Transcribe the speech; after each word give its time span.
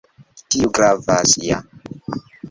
Tiu 0.53 0.69
gravas 0.77 1.33
ja 1.49 1.59